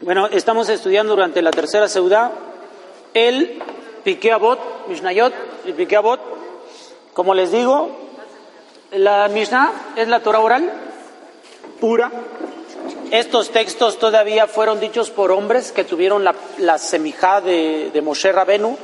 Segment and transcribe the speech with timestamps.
[0.00, 2.30] Bueno, estamos estudiando durante la tercera seudá
[3.14, 3.60] el
[4.04, 5.34] Piqué Abot, Mishnayot,
[5.66, 6.20] el Piqué Abot.
[7.12, 7.90] Como les digo,
[8.92, 10.72] la Mishnah es la Torah oral
[11.80, 12.12] pura.
[13.10, 18.30] Estos textos todavía fueron dichos por hombres que tuvieron la, la semijá de, de Moshe
[18.30, 18.78] Rabenu,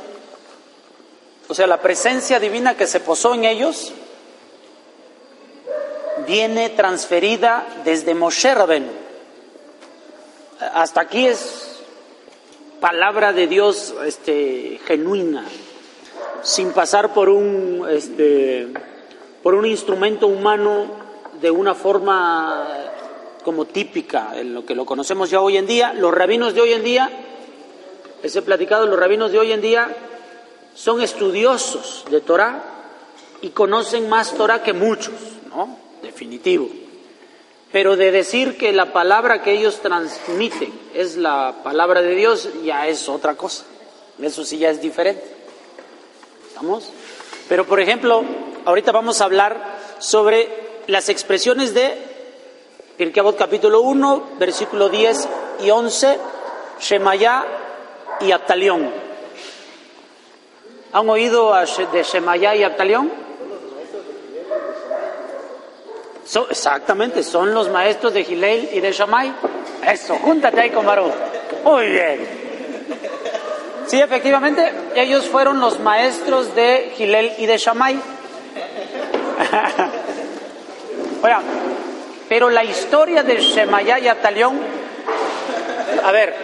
[1.47, 3.93] o sea, la presencia divina que se posó en ellos
[6.27, 9.04] viene transferida desde Moshe Rabenu.
[10.59, 11.81] Hasta aquí es
[12.79, 15.43] palabra de Dios este, genuina,
[16.43, 18.67] sin pasar por un, este,
[19.43, 20.85] por un instrumento humano
[21.41, 22.69] de una forma
[23.43, 25.93] como típica, en lo que lo conocemos ya hoy en día.
[25.93, 27.09] Los rabinos de hoy en día,
[28.23, 29.93] les he platicado, los rabinos de hoy en día
[30.73, 32.63] son estudiosos de Torah
[33.41, 35.15] y conocen más Torah que muchos,
[35.49, 35.77] ¿no?
[36.01, 36.84] Definitivo.
[37.75, 42.87] Pero de decir que la palabra que ellos transmiten es la palabra de Dios, ya
[42.87, 43.65] es otra cosa.
[44.17, 45.25] Eso sí ya es diferente.
[46.47, 46.89] ¿Estamos?
[47.49, 48.23] Pero por ejemplo,
[48.63, 49.61] ahorita vamos a hablar
[49.99, 50.47] sobre
[50.87, 51.97] las expresiones de
[52.95, 55.27] Pirkei Avot capítulo 1, versículo 10
[55.65, 56.17] y 11,
[56.79, 57.45] Shemaya
[58.21, 58.89] y Abtalión.
[60.93, 61.53] ¿Han oído
[61.91, 63.24] de Shemaya y Abtalión?
[66.25, 69.31] So, exactamente, son los maestros de Gilel y de Shammai.
[69.87, 71.13] Eso, júntate ahí con Baruch.
[71.63, 72.27] Muy bien.
[73.85, 77.95] Sí, efectivamente, ellos fueron los maestros de Gilel y de Shammai.
[81.21, 81.41] Oiga,
[82.27, 84.59] pero la historia de Shemaya y Abtalión,
[86.03, 86.35] a ver,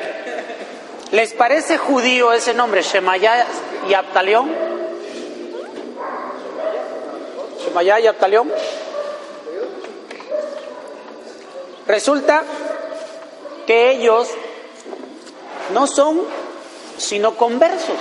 [1.12, 3.48] ¿les parece judío ese nombre, Shemaya
[3.90, 4.52] y Abtalión?
[7.64, 8.52] Shemaya y Abtalión.
[11.88, 12.44] Resulta
[13.66, 14.28] que ellos
[15.74, 16.22] no son
[16.98, 17.98] sino conversos.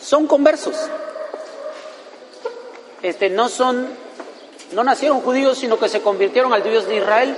[0.00, 0.76] Son conversos.
[3.02, 3.88] Este, no son,
[4.72, 7.36] no nacieron judíos, sino que se convirtieron al Dios de Israel.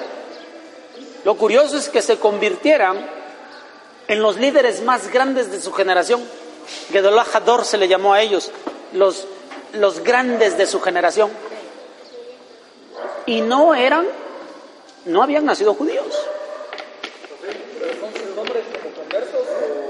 [1.25, 3.09] Lo curioso es que se convirtieran
[4.07, 6.23] en los líderes más grandes de su generación.
[6.91, 8.51] Gedolah Hador se le llamó a ellos,
[8.93, 9.27] los,
[9.73, 11.31] los grandes de su generación.
[13.29, 14.07] Y no eran,
[15.05, 16.07] no habían nacido judíos.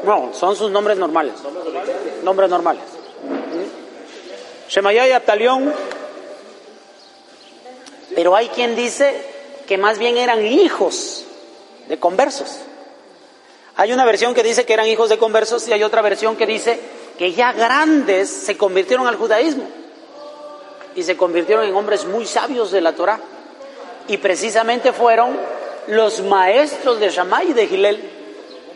[0.02, 1.34] No, son sus nombres normales.
[2.24, 2.82] Nombres normales.
[4.68, 5.72] Shemaya y Abtalión.
[8.12, 9.14] Pero hay quien dice
[9.68, 11.24] que más bien eran hijos
[11.86, 12.58] de conversos.
[13.76, 16.44] Hay una versión que dice que eran hijos de conversos y hay otra versión que
[16.44, 16.80] dice
[17.16, 19.77] que ya grandes se convirtieron al judaísmo
[20.98, 23.20] y se convirtieron en hombres muy sabios de la Torah.
[24.08, 25.38] Y precisamente fueron
[25.86, 28.10] los maestros de Shammai y de Gilel.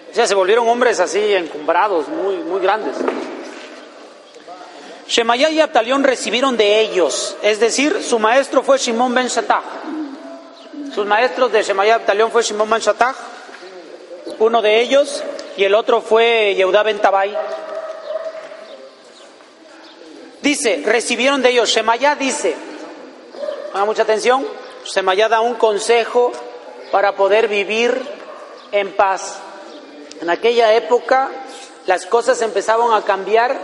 [0.08, 2.94] O sea, se volvieron hombres así encumbrados, muy, muy grandes.
[5.08, 9.64] Shemaya y Abtalión recibieron de ellos, es decir, su maestro fue Shimon ben Shatach.
[10.94, 13.16] Sus maestros de Shemaya y Abtalión fue Shimon ben Shatach,
[14.38, 15.24] uno de ellos,
[15.56, 17.36] y el otro fue Yehuda ben Tabai.
[20.42, 22.56] Dice, recibieron de ellos, Shemaya dice,
[23.70, 24.44] ponga mucha atención,
[24.84, 26.32] Shemaya da un consejo
[26.90, 27.96] para poder vivir
[28.72, 29.38] en paz.
[30.20, 31.30] En aquella época
[31.86, 33.56] las cosas empezaban a cambiar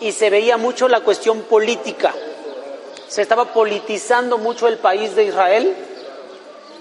[0.00, 2.14] y se veía mucho la cuestión política.
[3.08, 5.74] Se estaba politizando mucho el país de Israel.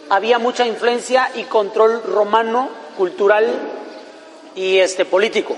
[0.10, 3.48] Había mucha influencia y control romano, cultural
[4.56, 5.56] y este político.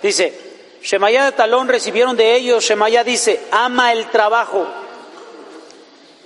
[0.00, 0.43] Dice,
[0.84, 4.66] Shemaya de Talón recibieron de ellos, Shemaya dice, ama el trabajo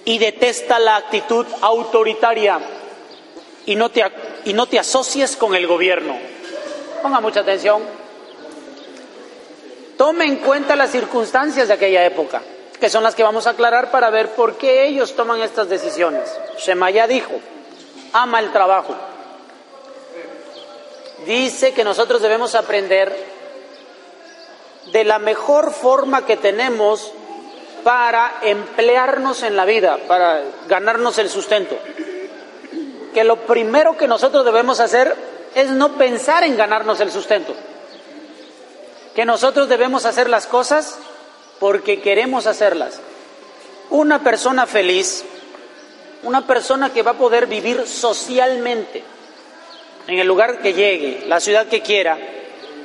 [0.04, 2.58] y detesta la actitud autoritaria
[3.66, 4.04] y no te,
[4.46, 6.18] y no te asocies con el gobierno.
[7.00, 7.84] Ponga mucha atención.
[9.96, 12.42] Tome en cuenta las circunstancias de aquella época,
[12.80, 16.36] que son las que vamos a aclarar para ver por qué ellos toman estas decisiones.
[16.58, 17.34] Shemaya dijo,
[18.12, 18.96] ama el trabajo.
[21.26, 23.37] Dice que nosotros debemos aprender
[24.92, 27.12] de la mejor forma que tenemos
[27.84, 31.76] para emplearnos en la vida, para ganarnos el sustento.
[33.14, 35.14] Que lo primero que nosotros debemos hacer
[35.54, 37.54] es no pensar en ganarnos el sustento.
[39.14, 40.98] Que nosotros debemos hacer las cosas
[41.58, 43.00] porque queremos hacerlas.
[43.90, 45.24] Una persona feliz,
[46.22, 49.02] una persona que va a poder vivir socialmente
[50.06, 52.18] en el lugar que llegue, la ciudad que quiera,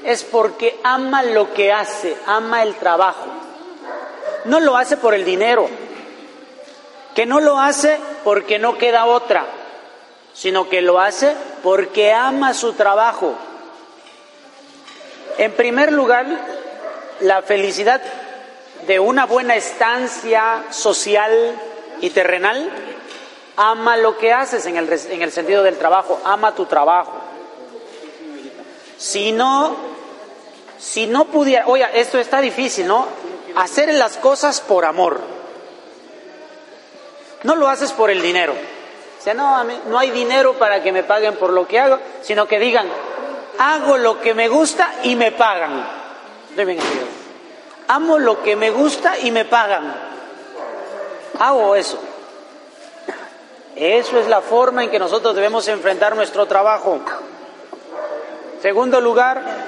[0.03, 3.25] es porque ama lo que hace, ama el trabajo.
[4.45, 5.69] No lo hace por el dinero,
[7.15, 9.45] que no lo hace porque no queda otra,
[10.33, 13.35] sino que lo hace porque ama su trabajo.
[15.37, 16.25] En primer lugar,
[17.21, 18.01] la felicidad
[18.85, 21.31] de una buena estancia social
[22.01, 22.69] y terrenal,
[23.55, 27.13] ama lo que haces en el, en el sentido del trabajo, ama tu trabajo.
[28.97, 29.92] Si no,
[30.83, 33.07] si no pudiera, oye, esto está difícil, ¿no?
[33.55, 35.21] Hacer las cosas por amor.
[37.43, 38.53] No lo haces por el dinero.
[38.53, 42.47] O sea, no, no hay dinero para que me paguen por lo que hago, sino
[42.47, 42.87] que digan,
[43.57, 45.87] hago lo que me gusta y me pagan.
[47.87, 49.95] Amo lo que me gusta y me pagan.
[51.39, 51.97] Hago eso.
[53.75, 56.99] Eso es la forma en que nosotros debemos enfrentar nuestro trabajo.
[58.61, 59.62] Segundo lugar,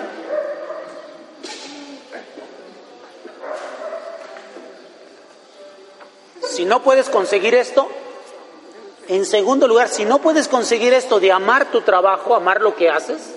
[6.56, 7.90] si no puedes conseguir esto,
[9.08, 12.90] en segundo lugar, si no puedes conseguir esto de amar tu trabajo, amar lo que
[12.90, 13.36] haces,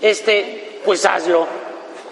[0.00, 1.46] este, pues hazlo.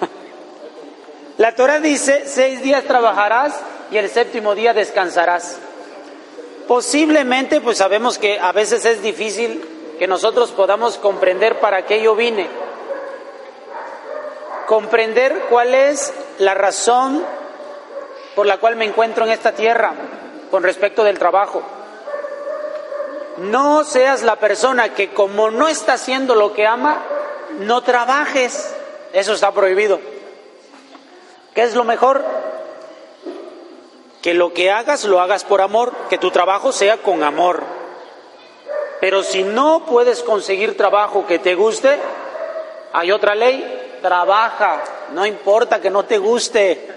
[1.39, 3.55] La Torah dice, seis días trabajarás
[3.91, 5.59] y el séptimo día descansarás.
[6.67, 9.65] Posiblemente, pues sabemos que a veces es difícil
[9.99, 12.49] que nosotros podamos comprender para qué yo vine.
[14.67, 17.25] Comprender cuál es la razón
[18.35, 19.95] por la cual me encuentro en esta tierra
[20.51, 21.63] con respecto del trabajo.
[23.39, 27.03] No seas la persona que como no está haciendo lo que ama,
[27.61, 28.75] no trabajes.
[29.13, 30.01] Eso está prohibido.
[31.55, 32.25] ¿Qué es lo mejor?
[34.23, 37.63] Que lo que hagas lo hagas por amor, que tu trabajo sea con amor.
[39.01, 41.99] Pero si no puedes conseguir trabajo que te guste,
[42.93, 44.83] hay otra ley, trabaja,
[45.13, 46.92] no importa que no te guste.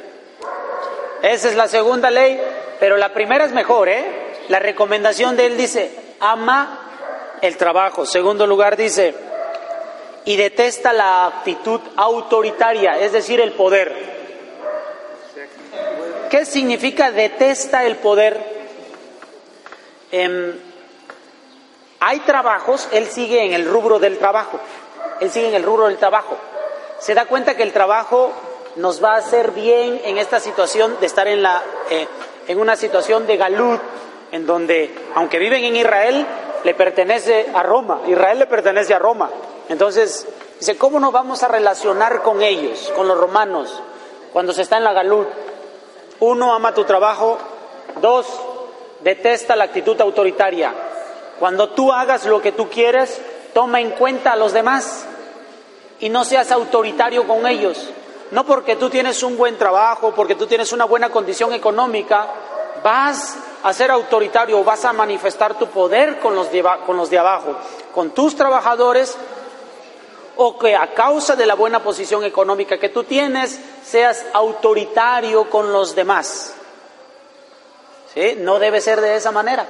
[1.25, 2.39] Esa es la segunda ley,
[2.79, 4.05] pero la primera es mejor, ¿eh?
[4.47, 8.05] La recomendación de él dice, ama el trabajo.
[8.05, 9.15] Segundo lugar dice,
[10.25, 13.91] y detesta la actitud autoritaria, es decir, el poder.
[16.29, 18.39] ¿Qué significa detesta el poder?
[20.11, 20.53] Em,
[22.01, 24.59] hay trabajos, él sigue en el rubro del trabajo,
[25.19, 26.37] él sigue en el rubro del trabajo.
[26.99, 28.31] Se da cuenta que el trabajo
[28.75, 32.07] nos va a hacer bien en esta situación de estar en, la, eh,
[32.47, 33.79] en una situación de galud,
[34.31, 36.25] en donde, aunque viven en Israel,
[36.63, 39.29] le pertenece a Roma, Israel le pertenece a Roma.
[39.69, 40.27] Entonces,
[40.59, 43.81] dice, ¿cómo nos vamos a relacionar con ellos, con los romanos,
[44.33, 45.25] cuando se está en la galud?
[46.19, 47.37] Uno, ama tu trabajo.
[48.01, 48.27] Dos,
[49.01, 50.73] detesta la actitud autoritaria.
[51.39, 53.21] Cuando tú hagas lo que tú quieres,
[53.53, 55.05] toma en cuenta a los demás
[55.99, 57.89] y no seas autoritario con ellos.
[58.31, 62.27] No porque tú tienes un buen trabajo, porque tú tienes una buena condición económica,
[62.83, 67.19] vas a ser autoritario, vas a manifestar tu poder con los de, con los de
[67.19, 67.55] abajo,
[67.93, 69.17] con tus trabajadores
[70.37, 75.71] o que a causa de la buena posición económica que tú tienes seas autoritario con
[75.71, 76.53] los demás.
[78.13, 78.35] ¿Sí?
[78.37, 79.65] No debe ser de esa manera.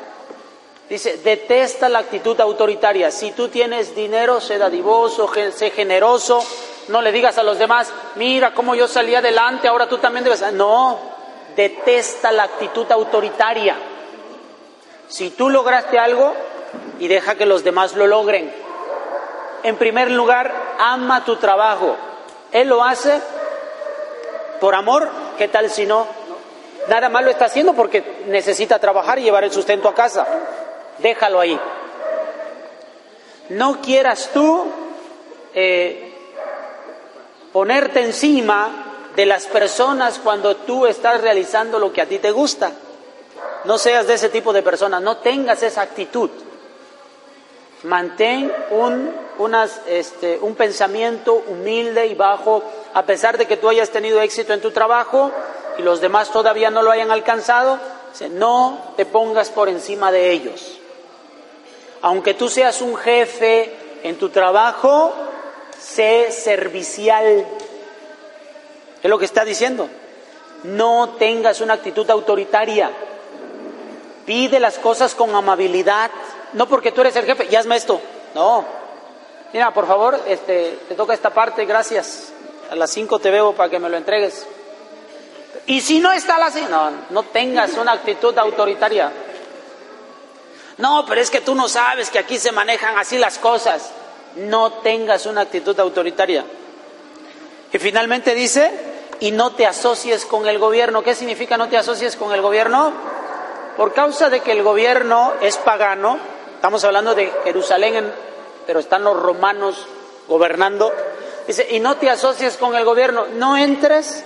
[0.89, 3.09] Dice, detesta la actitud autoritaria.
[3.09, 6.43] Si tú tienes dinero, sé dadivoso, sé generoso.
[6.87, 10.41] No le digas a los demás, mira cómo yo salí adelante, ahora tú también debes.
[10.53, 10.99] No,
[11.55, 13.75] detesta la actitud autoritaria.
[15.07, 16.33] Si tú lograste algo
[16.99, 18.53] y deja que los demás lo logren,
[19.63, 21.95] en primer lugar, ama tu trabajo.
[22.51, 23.19] Él lo hace
[24.59, 26.07] por amor, ¿qué tal si no?
[26.87, 30.25] Nada más lo está haciendo porque necesita trabajar y llevar el sustento a casa.
[30.99, 31.59] Déjalo ahí.
[33.49, 34.71] No quieras tú
[35.53, 36.04] eh,
[37.55, 38.69] ponerte encima
[39.15, 42.73] de las personas cuando tú estás realizando lo que a ti te gusta.
[43.63, 46.29] No seas de ese tipo de persona, no tengas esa actitud.
[47.83, 49.09] Mantén un,
[49.87, 52.61] este, un pensamiento humilde y bajo,
[52.93, 55.31] a pesar de que tú hayas tenido éxito en tu trabajo
[55.77, 57.79] y los demás todavía no lo hayan alcanzado,
[58.31, 60.77] no te pongas por encima de ellos.
[62.01, 65.13] Aunque tú seas un jefe en tu trabajo,
[65.79, 67.45] sé servicial.
[69.01, 69.87] Es lo que está diciendo.
[70.63, 72.91] No tengas una actitud autoritaria.
[74.25, 76.09] Pide las cosas con amabilidad
[76.55, 77.99] no porque tú eres el jefe, y hazme esto.
[78.33, 78.65] No.
[79.53, 82.31] Mira, por favor, este, te toca esta parte, gracias.
[82.71, 84.47] A las 5 te veo para que me lo entregues.
[85.67, 89.11] Y si no está así, no, no tengas una actitud autoritaria.
[90.77, 93.91] No, pero es que tú no sabes que aquí se manejan así las cosas.
[94.35, 96.45] No tengas una actitud autoritaria.
[97.71, 98.71] Y finalmente dice,
[99.19, 101.03] y no te asocies con el gobierno.
[101.03, 102.93] ¿Qué significa no te asocies con el gobierno?
[103.77, 106.17] Por causa de que el gobierno es pagano,
[106.65, 108.11] Estamos hablando de Jerusalén,
[108.65, 109.85] pero están los romanos
[110.27, 110.91] gobernando.
[111.45, 114.23] Dice, y no te asocies con el gobierno, no entres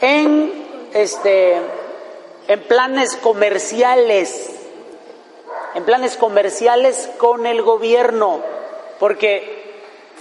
[0.00, 1.60] en, este,
[2.48, 4.52] en planes comerciales,
[5.74, 8.40] en planes comerciales con el gobierno,
[9.02, 9.74] porque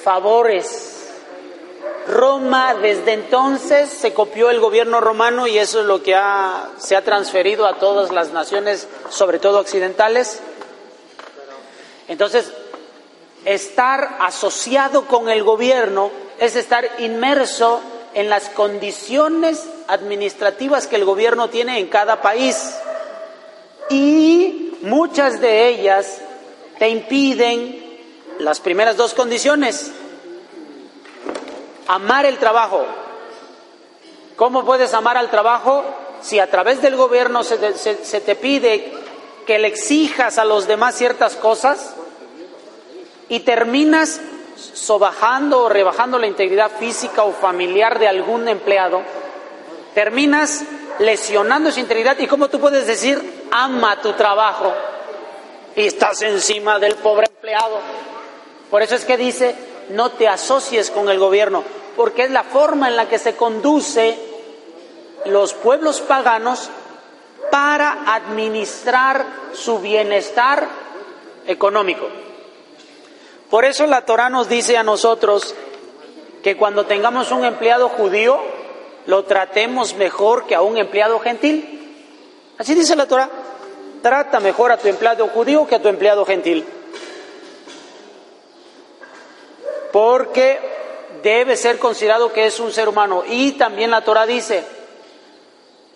[0.03, 1.13] favores.
[2.07, 6.19] Roma desde entonces se copió el gobierno romano y eso es lo que
[6.79, 10.39] se ha transferido a todas las naciones, sobre todo occidentales.
[12.07, 12.51] Entonces,
[13.45, 16.09] estar asociado con el gobierno
[16.39, 17.81] es estar inmerso
[18.15, 22.75] en las condiciones administrativas que el gobierno tiene en cada país.
[23.91, 26.19] Y muchas de ellas
[26.79, 27.80] te impiden
[28.41, 29.91] las primeras dos condiciones.
[31.87, 32.85] Amar el trabajo.
[34.35, 35.83] ¿Cómo puedes amar al trabajo
[36.21, 38.93] si a través del gobierno se te, pide
[39.45, 41.95] que le exijas a los demás ciertas cosas?
[43.31, 44.19] y terminas
[44.57, 49.03] sobajando o rebajando la integridad física o familiar de algún empleado,
[49.95, 50.65] terminas
[50.99, 54.73] lesionando su integridad y cómo tú puedes decir, ama tu trabajo
[55.77, 57.79] y estás encima del pobre empleado.
[58.71, 59.53] Por eso es que dice,
[59.89, 61.63] no te asocies con el gobierno,
[61.97, 64.17] porque es la forma en la que se conduce
[65.25, 66.69] los pueblos paganos
[67.51, 70.67] para administrar su bienestar
[71.45, 72.07] económico.
[73.49, 75.53] Por eso la Torah nos dice a nosotros
[76.41, 78.39] que cuando tengamos un empleado judío,
[79.05, 82.05] lo tratemos mejor que a un empleado gentil.
[82.57, 83.29] Así dice la Torah.
[84.01, 86.65] Trata mejor a tu empleado judío que a tu empleado gentil.
[90.01, 90.59] Porque
[91.21, 93.23] debe ser considerado que es un ser humano.
[93.27, 94.63] Y también la Torah dice,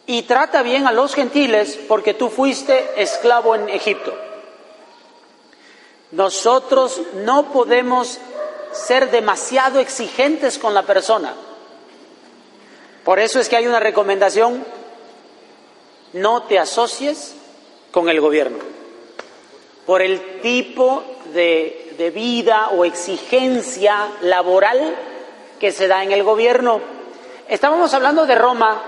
[0.06, 4.14] y trata bien a los gentiles porque tú fuiste esclavo en Egipto.
[6.12, 8.20] Nosotros no podemos
[8.74, 11.34] ser demasiado exigentes con la persona.
[13.04, 14.64] Por eso es que hay una recomendación,
[16.14, 17.34] no te asocies
[17.90, 18.60] con el gobierno,
[19.88, 21.04] por el tipo
[21.36, 24.96] de, vida o exigencia laboral
[25.60, 26.82] que se da en el gobierno.
[27.48, 28.82] Estábamos hablando de Roma,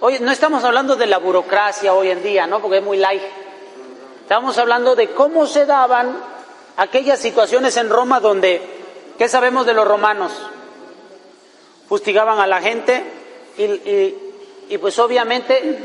[0.00, 2.60] hoy no estamos hablando de la burocracia hoy en día, ¿no?
[2.62, 3.22] Porque es muy light.
[4.22, 6.16] Estamos hablando de cómo se daban
[6.76, 8.62] aquellas situaciones en Roma donde,
[9.18, 10.32] ¿qué sabemos de los romanos?
[11.88, 13.04] Fustigaban a la gente
[13.58, 13.64] y,
[14.68, 15.78] y, pues obviamente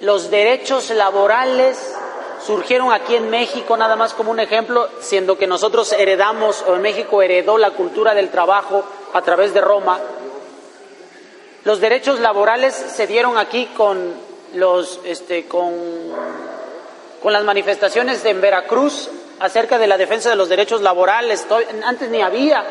[0.00, 1.91] los derechos laborales
[2.44, 6.82] surgieron aquí en México nada más como un ejemplo, siendo que nosotros heredamos, o en
[6.82, 9.98] México heredó la cultura del trabajo a través de Roma.
[11.64, 14.12] Los derechos laborales se dieron aquí con
[14.54, 15.72] los, este, con,
[17.22, 19.08] con las manifestaciones de en Veracruz
[19.38, 21.46] acerca de la defensa de los derechos laborales.
[21.84, 22.64] Antes ni había,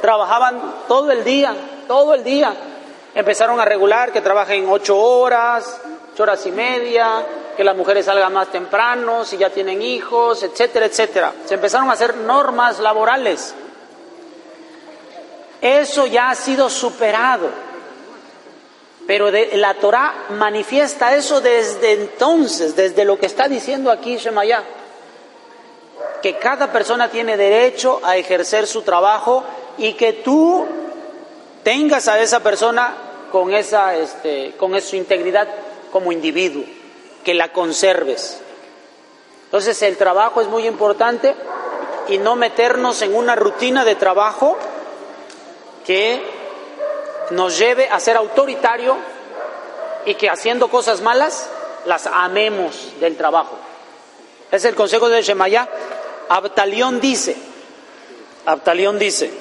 [0.00, 1.54] trabajaban todo el día,
[1.88, 2.54] todo el día.
[3.14, 5.80] Empezaron a regular que trabajen ocho horas,
[6.12, 7.24] ocho horas y media,
[7.56, 11.32] que las mujeres salgan más temprano, si ya tienen hijos, etcétera, etcétera.
[11.46, 13.54] Se empezaron a hacer normas laborales.
[15.60, 17.48] Eso ya ha sido superado.
[19.06, 24.62] Pero la Torah manifiesta eso desde entonces, desde lo que está diciendo aquí Shemayah
[26.22, 29.44] que cada persona tiene derecho a ejercer su trabajo
[29.78, 30.66] y que tú
[31.62, 32.94] tengas a esa persona
[33.30, 35.46] con esa este, con su integridad
[35.92, 36.64] como individuo,
[37.26, 38.38] que la conserves.
[39.46, 41.34] Entonces el trabajo es muy importante
[42.06, 44.56] y no meternos en una rutina de trabajo
[45.84, 46.22] que
[47.32, 48.96] nos lleve a ser autoritario
[50.04, 51.50] y que haciendo cosas malas
[51.84, 53.58] las amemos del trabajo.
[54.52, 55.68] Es el consejo de Shemaya
[56.28, 57.36] Abtalión dice,
[58.44, 59.32] Abtalión dice,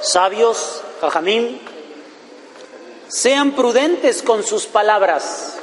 [0.00, 1.60] sabios, Jajamín,
[3.10, 5.56] sean prudentes con sus palabras.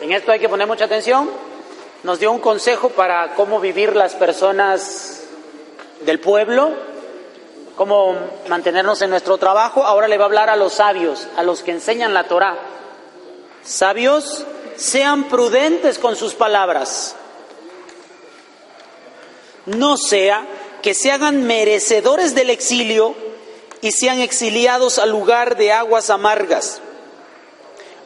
[0.00, 1.30] En esto hay que poner mucha atención.
[2.02, 5.20] Nos dio un consejo para cómo vivir las personas
[6.00, 6.72] del pueblo,
[7.76, 8.16] cómo
[8.48, 9.84] mantenernos en nuestro trabajo.
[9.84, 12.56] Ahora le va a hablar a los sabios, a los que enseñan la Torah.
[13.62, 17.14] Sabios, sean prudentes con sus palabras.
[19.66, 20.46] No sea
[20.80, 23.14] que se hagan merecedores del exilio
[23.82, 26.80] y sean exiliados al lugar de aguas amargas.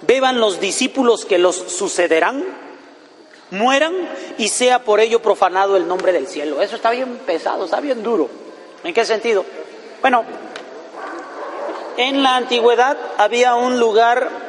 [0.01, 2.45] Beban los discípulos que los sucederán,
[3.51, 3.95] mueran
[4.39, 6.61] y sea por ello profanado el nombre del cielo.
[6.63, 8.29] Eso está bien pesado, está bien duro.
[8.83, 9.45] ¿En qué sentido?
[10.01, 10.25] Bueno,
[11.97, 14.47] en la antigüedad había un lugar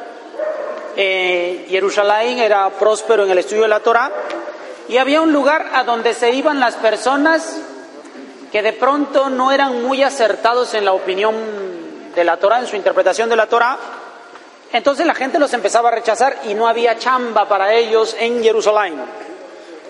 [0.96, 4.10] eh, Jerusalén era próspero en el estudio de la Torah
[4.88, 7.60] y había un lugar a donde se iban las personas
[8.50, 11.34] que de pronto no eran muy acertados en la opinión
[12.14, 13.78] de la Torah, en su interpretación de la Torah.
[14.72, 18.94] Entonces la gente los empezaba a rechazar y no había chamba para ellos en Jerusalén.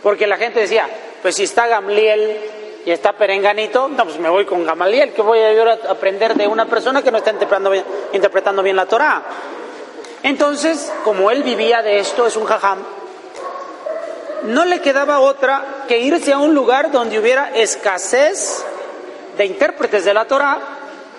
[0.02, 0.88] Porque la gente decía,
[1.22, 2.36] pues si está Gamliel
[2.84, 6.66] y está Perenganito, no, pues me voy con Gamaliel, que voy a aprender de una
[6.66, 9.22] persona que no está interpretando bien, interpretando bien la Torah.
[10.22, 12.78] Entonces, como él vivía de esto, es un jajam,
[14.44, 18.64] no le quedaba otra que irse a un lugar donde hubiera escasez
[19.36, 20.58] de intérpretes de la Torah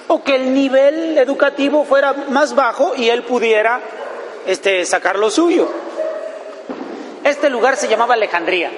[0.08, 3.80] o que el nivel educativo fuera más bajo y él pudiera
[4.46, 5.70] este, sacar lo suyo.
[7.24, 8.72] Este lugar se llamaba Alejandría.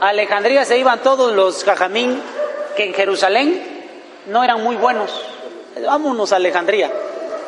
[0.00, 2.20] A Alejandría se iban todos los jajamín
[2.76, 3.62] que en Jerusalén
[4.26, 5.10] no eran muy buenos.
[5.86, 6.90] Vámonos a Alejandría.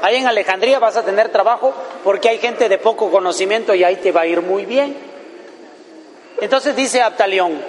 [0.03, 3.97] Ahí en Alejandría vas a tener trabajo porque hay gente de poco conocimiento y ahí
[3.97, 4.97] te va a ir muy bien.
[6.41, 7.61] Entonces dice Abtalión,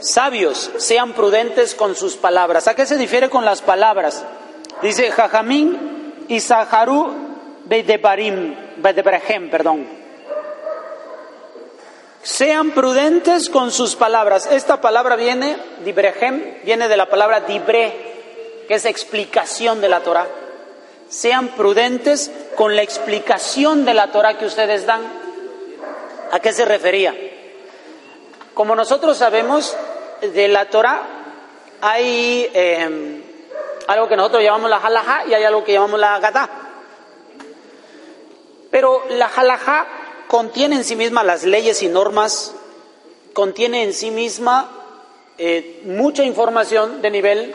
[0.00, 2.68] sabios, sean prudentes con sus palabras.
[2.68, 4.24] ¿A qué se difiere con las palabras?
[4.82, 7.14] Dice Jajamín y Saharu
[7.66, 8.56] Bedebarim,
[9.50, 9.86] perdón.
[12.22, 14.46] Sean prudentes con sus palabras.
[14.50, 15.56] Esta palabra viene,
[16.64, 20.26] viene de la palabra Dibre, que es explicación de la Torah.
[21.08, 25.19] Sean prudentes con la explicación de la Torah que ustedes dan.
[26.32, 27.14] ¿A qué se refería?
[28.54, 29.76] Como nosotros sabemos,
[30.20, 31.02] de la Torah
[31.80, 33.22] hay em,
[33.86, 36.48] algo que nosotros llamamos la halajá y hay algo que llamamos la gadá.
[38.70, 39.86] Pero la halajá
[40.28, 42.54] contiene en sí misma las leyes y normas,
[43.32, 44.70] contiene en sí misma
[45.38, 47.54] eh, mucha información de nivel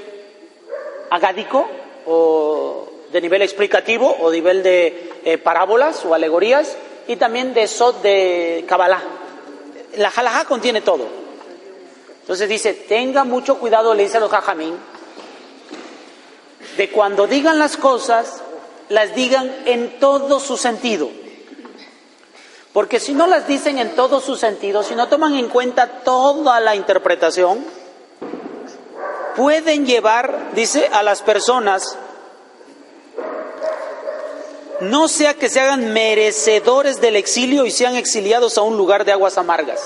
[1.12, 1.68] agádico
[2.06, 6.76] o de nivel explicativo o nivel de eh, parábolas o alegorías
[7.08, 9.02] y también de Sot de Kabbalah.
[9.98, 11.08] La halajá contiene todo.
[12.22, 14.76] Entonces dice, tenga mucho cuidado, le dice a los jajamín,
[16.78, 18.42] de cuando digan las cosas,
[18.90, 21.10] las digan en todo su sentido.
[22.74, 26.60] Porque si no las dicen en todo su sentido, si no toman en cuenta toda
[26.60, 27.64] la interpretación,
[29.36, 31.98] pueden llevar, dice, a las personas
[34.82, 39.12] no sea que se hagan merecedores del exilio y sean exiliados a un lugar de
[39.12, 39.82] aguas amargas.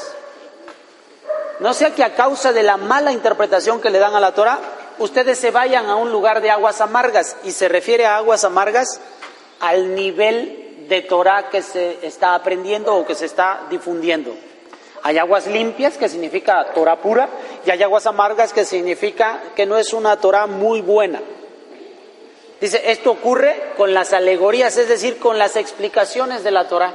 [1.60, 4.60] No sea que a causa de la mala interpretación que le dan a la Torah,
[4.98, 7.36] ustedes se vayan a un lugar de aguas amargas.
[7.44, 9.00] Y se refiere a aguas amargas
[9.60, 14.34] al nivel de Torah que se está aprendiendo o que se está difundiendo.
[15.04, 17.30] Hay aguas limpias, que significa Torah pura,
[17.66, 21.22] y hay aguas amargas, que significa que no es una Torah muy buena.
[22.62, 26.94] Dice, esto ocurre con las alegorías, es decir, con las explicaciones de la Torah.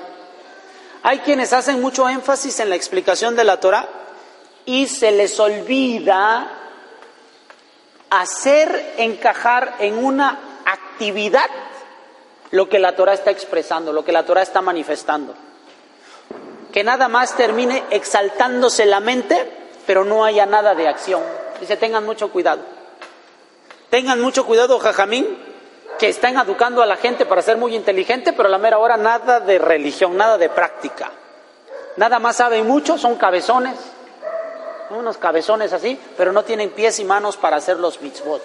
[1.03, 3.88] Hay quienes hacen mucho énfasis en la explicación de la Torah
[4.66, 6.50] y se les olvida
[8.11, 11.48] hacer encajar en una actividad
[12.50, 15.35] lo que la Torah está expresando, lo que la Torah está manifestando.
[16.72, 19.50] Que nada más termine exaltándose la mente,
[19.87, 21.22] pero no haya nada de acción.
[21.61, 22.62] Dice, tengan mucho cuidado.
[23.90, 25.53] Tengan mucho cuidado, Jajamín,
[25.98, 28.96] que están educando a la gente para ser muy inteligente, pero a la mera hora
[28.96, 31.11] nada de religión, nada de práctica.
[31.96, 33.76] Nada más saben mucho, son cabezones,
[34.90, 38.42] unos cabezones así, pero no tienen pies y manos para hacer los mitzvot.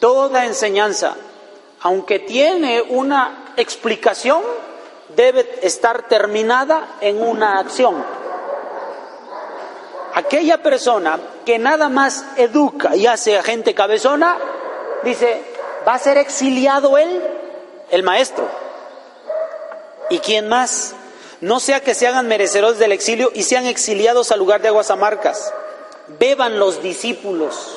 [0.00, 1.14] Toda enseñanza,
[1.82, 4.42] aunque tiene una explicación,
[5.14, 8.04] debe estar terminada en una acción.
[10.14, 14.36] Aquella persona que nada más educa y hace a gente cabezona,
[15.04, 15.51] dice,
[15.86, 17.22] va a ser exiliado él,
[17.90, 18.48] el maestro.
[20.10, 20.94] ¿Y quién más?
[21.40, 24.90] No sea que se hagan merecedores del exilio y sean exiliados al lugar de aguas
[24.90, 25.52] amargas.
[26.18, 27.74] Beban los discípulos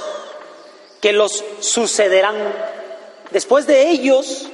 [1.01, 2.35] que los sucederán.
[3.31, 4.49] Después de ellos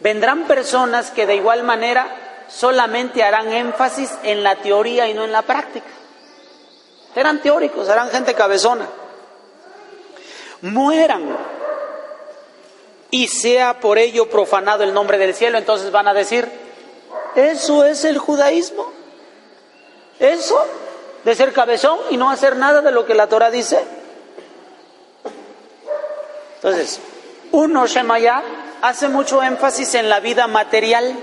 [0.00, 5.32] vendrán personas que de igual manera solamente harán énfasis en la teoría y no en
[5.32, 5.86] la práctica.
[7.14, 8.88] Serán teóricos, serán gente cabezona.
[10.62, 11.53] Mueran
[13.14, 16.48] y sea por ello profanado el nombre del cielo, entonces van a decir,
[17.36, 18.90] ¿eso es el judaísmo?
[20.18, 20.60] ¿Eso?
[21.22, 23.84] ¿De ser cabezón y no hacer nada de lo que la Torah dice?
[26.56, 26.98] Entonces,
[27.52, 28.42] uno, Shemaya,
[28.82, 31.14] hace mucho énfasis en la vida material,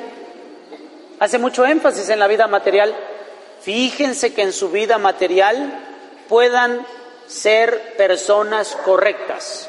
[1.19, 2.95] hace mucho énfasis en la vida material.
[3.63, 5.77] Fíjense que en su vida material
[6.29, 6.85] puedan
[7.27, 9.67] ser personas correctas.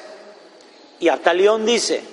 [1.01, 2.12] Y León dice,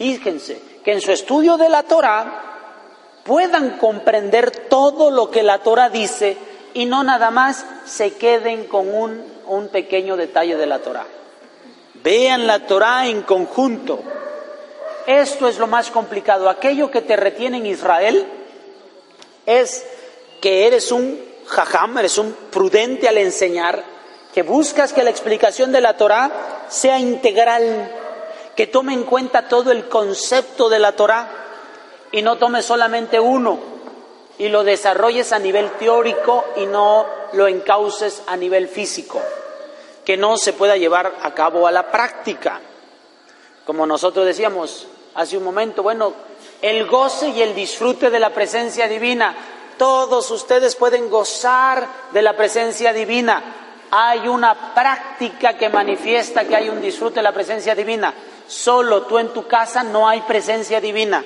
[0.00, 5.90] fíjense que en su estudio de la Torah puedan comprender todo lo que la Torah
[5.90, 6.38] dice
[6.72, 11.04] y no nada más se queden con un, un pequeño detalle de la Torah.
[12.02, 14.00] Vean la Torah en conjunto.
[15.06, 16.48] Esto es lo más complicado.
[16.48, 18.26] Aquello que te retiene en Israel
[19.44, 19.84] es
[20.40, 23.84] que eres un jajam, eres un prudente al enseñar,
[24.32, 26.30] que buscas que la explicación de la Torah
[26.70, 27.99] sea integral,
[28.60, 31.30] que tome en cuenta todo el concepto de la Torah
[32.12, 33.58] y no tome solamente uno
[34.36, 39.18] y lo desarrolles a nivel teórico y no lo encauces a nivel físico,
[40.04, 42.60] que no se pueda llevar a cabo a la práctica.
[43.64, 46.12] Como nosotros decíamos hace un momento, bueno,
[46.60, 49.34] el goce y el disfrute de la presencia divina.
[49.78, 53.42] Todos ustedes pueden gozar de la presencia divina.
[53.90, 58.12] Hay una práctica que manifiesta que hay un disfrute de la presencia divina.
[58.50, 61.24] Solo tú en tu casa no hay presencia divina.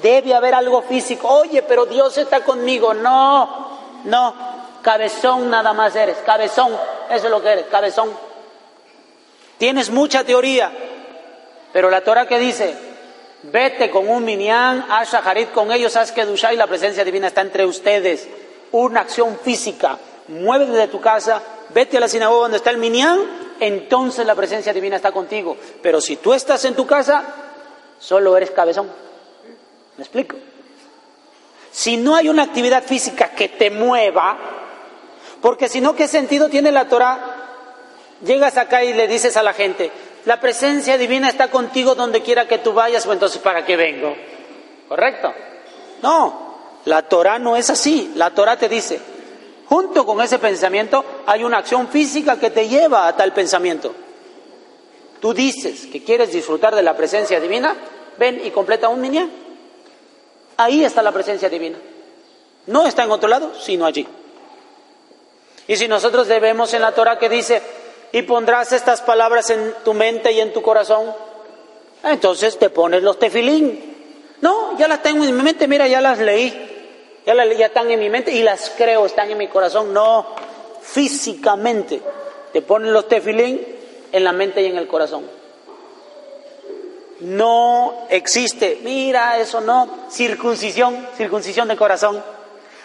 [0.00, 1.26] Debe haber algo físico.
[1.26, 2.94] Oye, pero Dios está conmigo.
[2.94, 4.34] No, no.
[4.80, 6.18] Cabezón nada más eres.
[6.24, 6.70] Cabezón.
[7.10, 7.66] Eso es lo que eres.
[7.66, 8.12] Cabezón.
[9.58, 10.70] Tienes mucha teoría.
[11.72, 12.76] Pero la Torah que dice,
[13.42, 17.40] vete con un minyan, haz shaharit con ellos, haz que y la presencia divina está
[17.40, 18.28] entre ustedes.
[18.70, 19.98] Una acción física.
[20.28, 24.72] Muévete de tu casa, vete a la sinagoga donde está el minyan, entonces la presencia
[24.72, 25.56] divina está contigo.
[25.82, 27.24] Pero si tú estás en tu casa,
[27.98, 28.90] solo eres cabezón.
[29.96, 30.36] ¿Me explico?
[31.70, 34.38] Si no hay una actividad física que te mueva,
[35.40, 37.36] porque si no, ¿qué sentido tiene la Torah?
[38.24, 39.90] Llegas acá y le dices a la gente,
[40.24, 44.16] la presencia divina está contigo donde quiera que tú vayas, pues entonces ¿para qué vengo?
[44.88, 45.32] ¿Correcto?
[46.02, 48.12] No, la Torah no es así.
[48.14, 49.00] La Torah te dice,
[49.68, 53.94] junto con ese pensamiento hay una acción física que te lleva a tal pensamiento.
[55.20, 57.74] Tú dices que quieres disfrutar de la presencia divina,
[58.18, 59.30] ven y completa un minyan.
[60.56, 61.78] Ahí está la presencia divina.
[62.66, 64.06] No está en otro lado, sino allí.
[65.66, 67.62] Y si nosotros debemos en la Torah que dice,
[68.12, 71.12] y pondrás estas palabras en tu mente y en tu corazón,
[72.04, 73.94] entonces te pones los tefilín.
[74.40, 76.73] No, ya las tengo en mi mente, mira, ya las leí,
[77.26, 79.92] ya las ya están en mi mente y las creo, están en mi corazón.
[79.92, 80.26] No,
[80.82, 82.00] físicamente
[82.52, 83.60] te ponen los tefilín
[84.12, 85.24] en la mente y en el corazón.
[87.20, 92.22] No existe, mira, eso no, circuncisión, circuncisión del corazón.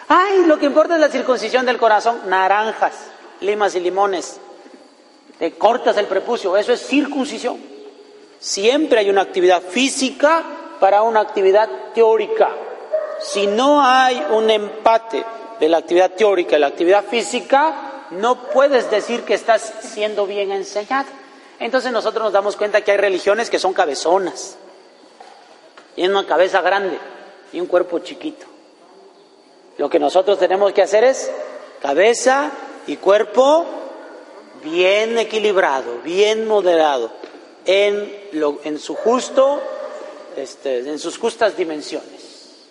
[0.08, 2.94] Ay, lo que importa es la circuncisión del corazón, naranjas,
[3.40, 4.40] limas y limones
[5.40, 7.58] te cortas el prepucio, eso es circuncisión.
[8.38, 10.44] Siempre hay una actividad física
[10.78, 12.50] para una actividad teórica.
[13.22, 15.24] Si no hay un empate
[15.58, 20.52] de la actividad teórica y la actividad física, no puedes decir que estás siendo bien
[20.52, 21.08] enseñado.
[21.58, 24.56] Entonces nosotros nos damos cuenta que hay religiones que son cabezonas.
[25.94, 26.98] Tienen una cabeza grande
[27.52, 28.46] y un cuerpo chiquito.
[29.76, 31.30] Lo que nosotros tenemos que hacer es
[31.82, 32.50] cabeza
[32.86, 33.66] y cuerpo
[34.62, 37.10] bien equilibrado, bien moderado,
[37.64, 38.14] en,
[38.64, 39.60] en su justo,
[40.36, 42.29] este, en sus justas dimensiones.